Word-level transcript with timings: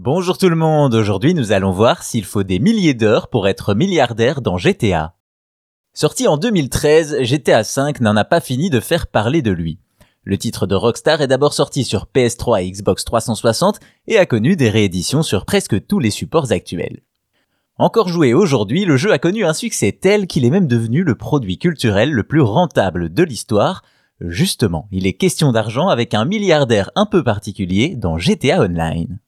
Bonjour 0.00 0.38
tout 0.38 0.48
le 0.48 0.54
monde, 0.54 0.94
aujourd'hui 0.94 1.34
nous 1.34 1.50
allons 1.50 1.72
voir 1.72 2.04
s'il 2.04 2.24
faut 2.24 2.44
des 2.44 2.60
milliers 2.60 2.94
d'heures 2.94 3.26
pour 3.26 3.48
être 3.48 3.74
milliardaire 3.74 4.42
dans 4.42 4.56
GTA. 4.56 5.16
Sorti 5.92 6.28
en 6.28 6.36
2013, 6.36 7.22
GTA 7.22 7.62
V 7.62 7.94
n'en 8.00 8.14
a 8.14 8.24
pas 8.24 8.40
fini 8.40 8.70
de 8.70 8.78
faire 8.78 9.08
parler 9.08 9.42
de 9.42 9.50
lui. 9.50 9.80
Le 10.22 10.38
titre 10.38 10.68
de 10.68 10.76
Rockstar 10.76 11.20
est 11.20 11.26
d'abord 11.26 11.52
sorti 11.52 11.82
sur 11.82 12.06
PS3 12.14 12.62
et 12.62 12.70
Xbox 12.70 13.04
360 13.04 13.80
et 14.06 14.18
a 14.18 14.24
connu 14.24 14.54
des 14.54 14.70
rééditions 14.70 15.24
sur 15.24 15.44
presque 15.44 15.84
tous 15.88 15.98
les 15.98 16.12
supports 16.12 16.52
actuels. 16.52 17.00
Encore 17.76 18.06
joué 18.06 18.34
aujourd'hui, 18.34 18.84
le 18.84 18.96
jeu 18.96 19.12
a 19.12 19.18
connu 19.18 19.44
un 19.44 19.52
succès 19.52 19.90
tel 19.90 20.28
qu'il 20.28 20.44
est 20.44 20.50
même 20.50 20.68
devenu 20.68 21.02
le 21.02 21.16
produit 21.16 21.58
culturel 21.58 22.12
le 22.12 22.22
plus 22.22 22.42
rentable 22.42 23.12
de 23.12 23.24
l'histoire. 23.24 23.82
Justement, 24.20 24.86
il 24.92 25.08
est 25.08 25.14
question 25.14 25.50
d'argent 25.50 25.88
avec 25.88 26.14
un 26.14 26.24
milliardaire 26.24 26.92
un 26.94 27.06
peu 27.06 27.24
particulier 27.24 27.96
dans 27.96 28.16
GTA 28.16 28.60
Online. 28.60 29.18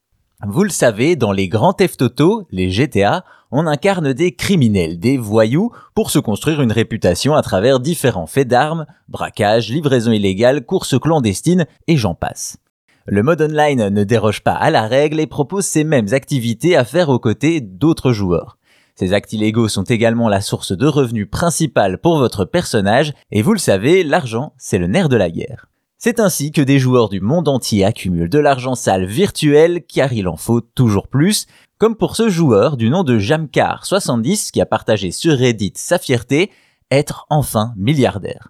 Vous 0.47 0.65
le 0.65 0.71
savez, 0.71 1.17
dans 1.17 1.33
les 1.33 1.49
grands 1.49 1.75
theft 1.75 2.01
auto, 2.01 2.47
les 2.51 2.71
GTA, 2.71 3.27
on 3.51 3.67
incarne 3.67 4.15
des 4.15 4.35
criminels, 4.35 4.98
des 4.98 5.19
voyous, 5.19 5.71
pour 5.95 6.11
se 6.11 6.19
construire 6.19 6.62
une 6.62 6.73
réputation 6.73 7.35
à 7.35 7.43
travers 7.43 7.79
différents 7.79 8.27
faits 8.27 8.48
d'armes, 8.48 8.87
braquages, 9.09 9.69
livraisons 9.69 10.12
illégales, 10.12 10.65
courses 10.65 10.98
clandestines, 10.98 11.67
et 11.89 11.98
j'en 11.98 12.15
passe. 12.15 12.57
Le 13.05 13.23
mode 13.23 13.43
online 13.43 13.91
ne 13.91 14.03
déroge 14.03 14.43
pas 14.43 14.55
à 14.55 14.71
la 14.71 14.87
règle 14.87 15.21
et 15.21 15.27
propose 15.27 15.67
ces 15.67 15.84
mêmes 15.84 16.15
activités 16.15 16.75
à 16.75 16.87
faire 16.87 17.11
aux 17.11 17.19
côtés 17.19 17.61
d'autres 17.61 18.12
joueurs. 18.12 18.57
Ces 18.95 19.12
actes 19.12 19.34
illégaux 19.34 19.69
sont 19.69 19.84
également 19.84 20.31
la 20.31 20.41
source 20.41 20.73
de 20.73 20.87
revenus 20.87 21.29
principale 21.31 21.98
pour 21.98 22.19
votre 22.19 22.47
personnage, 22.47 23.12
et 23.31 23.43
vous 23.43 23.53
le 23.53 23.59
savez, 23.59 24.05
l'argent, 24.05 24.55
c'est 24.57 24.79
le 24.79 24.87
nerf 24.87 25.11
de 25.11 25.17
la 25.17 25.31
guerre. 25.31 25.70
C'est 26.03 26.19
ainsi 26.19 26.51
que 26.51 26.63
des 26.63 26.79
joueurs 26.79 27.11
du 27.11 27.21
monde 27.21 27.47
entier 27.47 27.85
accumulent 27.85 28.31
de 28.31 28.39
l'argent 28.39 28.75
sale 28.75 29.05
virtuel 29.05 29.85
car 29.87 30.15
il 30.15 30.29
en 30.29 30.39
faut 30.39 30.63
toujours 30.63 31.09
plus, 31.09 31.47
comme 31.77 31.95
pour 31.95 32.17
ce 32.17 32.31
joueur 32.31 32.79
du 32.79 32.89
nom 32.89 33.05
de 33.05 33.19
Jamcar70 33.19 34.51
qui 34.51 34.62
a 34.62 34.67
partagé 34.67 35.11
sur 35.11 35.37
Reddit 35.37 35.75
sa 35.77 35.98
fierté, 35.98 36.51
être 36.91 37.27
enfin 37.29 37.75
milliardaire. 37.77 38.48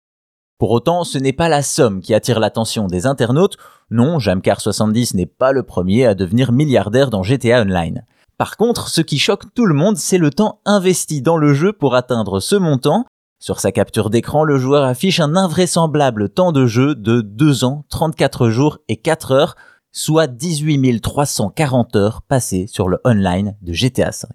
Pour 0.58 0.70
autant, 0.70 1.02
ce 1.02 1.18
n'est 1.18 1.32
pas 1.32 1.48
la 1.48 1.64
somme 1.64 2.02
qui 2.02 2.14
attire 2.14 2.38
l'attention 2.38 2.86
des 2.86 3.06
internautes, 3.06 3.56
non, 3.90 4.18
Jamcar70 4.18 5.16
n'est 5.16 5.26
pas 5.26 5.50
le 5.50 5.64
premier 5.64 6.06
à 6.06 6.14
devenir 6.14 6.52
milliardaire 6.52 7.10
dans 7.10 7.24
GTA 7.24 7.62
Online. 7.62 8.06
Par 8.38 8.56
contre, 8.56 8.88
ce 8.88 9.00
qui 9.00 9.18
choque 9.18 9.52
tout 9.54 9.66
le 9.66 9.74
monde, 9.74 9.96
c'est 9.96 10.18
le 10.18 10.30
temps 10.30 10.60
investi 10.66 11.20
dans 11.20 11.36
le 11.36 11.52
jeu 11.52 11.72
pour 11.72 11.96
atteindre 11.96 12.38
ce 12.38 12.54
montant, 12.54 13.06
sur 13.40 13.58
sa 13.58 13.72
capture 13.72 14.10
d'écran, 14.10 14.44
le 14.44 14.58
joueur 14.58 14.84
affiche 14.84 15.18
un 15.18 15.34
invraisemblable 15.34 16.28
temps 16.28 16.52
de 16.52 16.66
jeu 16.66 16.94
de 16.94 17.22
2 17.22 17.64
ans, 17.64 17.84
34 17.88 18.50
jours 18.50 18.78
et 18.88 18.98
4 18.98 19.32
heures, 19.32 19.56
soit 19.92 20.26
18 20.26 21.00
340 21.00 21.96
heures 21.96 22.20
passées 22.20 22.66
sur 22.66 22.86
le 22.88 23.00
online 23.02 23.56
de 23.62 23.72
GTA 23.72 24.10
V. 24.10 24.28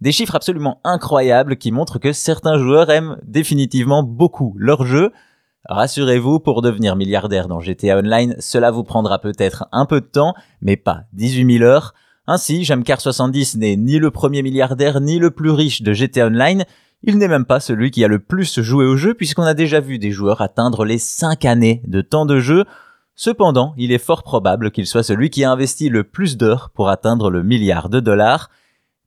Des 0.00 0.12
chiffres 0.12 0.34
absolument 0.34 0.80
incroyables 0.82 1.58
qui 1.58 1.72
montrent 1.72 1.98
que 1.98 2.14
certains 2.14 2.56
joueurs 2.56 2.90
aiment 2.90 3.18
définitivement 3.22 4.02
beaucoup 4.02 4.54
leur 4.56 4.86
jeu. 4.86 5.12
Rassurez-vous, 5.68 6.40
pour 6.40 6.62
devenir 6.62 6.96
milliardaire 6.96 7.48
dans 7.48 7.60
GTA 7.60 7.98
Online, 7.98 8.34
cela 8.40 8.70
vous 8.70 8.82
prendra 8.82 9.18
peut-être 9.18 9.66
un 9.72 9.84
peu 9.84 10.00
de 10.00 10.06
temps, 10.06 10.34
mais 10.62 10.78
pas 10.78 11.02
18 11.12 11.58
000 11.58 11.64
heures. 11.64 11.92
Ainsi, 12.26 12.62
Jamcar70 12.62 13.58
n'est 13.58 13.76
ni 13.76 13.98
le 13.98 14.10
premier 14.10 14.42
milliardaire 14.42 15.02
ni 15.02 15.18
le 15.18 15.30
plus 15.30 15.50
riche 15.50 15.82
de 15.82 15.92
GTA 15.92 16.28
Online, 16.28 16.64
il 17.02 17.18
n'est 17.18 17.28
même 17.28 17.44
pas 17.44 17.60
celui 17.60 17.90
qui 17.90 18.04
a 18.04 18.08
le 18.08 18.18
plus 18.18 18.60
joué 18.60 18.84
au 18.84 18.96
jeu 18.96 19.14
puisqu'on 19.14 19.42
a 19.42 19.54
déjà 19.54 19.80
vu 19.80 19.98
des 19.98 20.12
joueurs 20.12 20.40
atteindre 20.40 20.84
les 20.84 20.98
5 20.98 21.44
années 21.44 21.82
de 21.86 22.00
temps 22.00 22.26
de 22.26 22.38
jeu. 22.38 22.64
Cependant, 23.14 23.74
il 23.76 23.92
est 23.92 23.98
fort 23.98 24.22
probable 24.22 24.70
qu'il 24.70 24.86
soit 24.86 25.02
celui 25.02 25.30
qui 25.30 25.44
a 25.44 25.50
investi 25.50 25.88
le 25.88 26.04
plus 26.04 26.36
d'heures 26.36 26.70
pour 26.70 26.88
atteindre 26.88 27.30
le 27.30 27.42
milliard 27.42 27.88
de 27.88 28.00
dollars. 28.00 28.50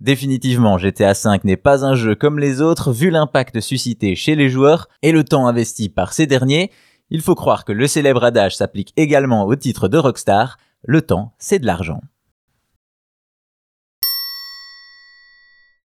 Définitivement, 0.02 0.78
GTA 0.78 1.14
V 1.14 1.40
n'est 1.46 1.58
pas 1.58 1.86
un 1.86 1.96
jeu 1.96 2.16
comme 2.16 2.38
les 2.38 2.62
autres 2.62 2.92
vu 2.92 3.10
l'impact 3.10 3.62
suscité 3.62 4.16
chez 4.16 4.36
les 4.36 4.50
joueurs 4.50 4.88
et 5.02 5.12
le 5.12 5.24
temps 5.24 5.48
investi 5.48 5.90
par 5.90 6.14
ces 6.14 6.28
derniers. 6.28 6.72
Il 7.10 7.22
faut 7.22 7.36
croire 7.36 7.64
que 7.64 7.72
le 7.72 7.88
célèbre 7.88 8.24
adage 8.24 8.58
s'applique 8.58 8.94
également 8.98 9.46
au 9.46 9.56
titre 9.56 9.88
de 9.88 9.98
Rockstar, 9.98 10.58
le 10.84 11.02
temps 11.02 11.34
c'est 11.40 11.60
de 11.60 11.66
l'argent. 11.66 12.02